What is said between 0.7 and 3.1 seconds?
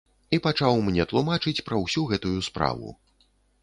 мне тлумачыць пра ўсю гэтую справу.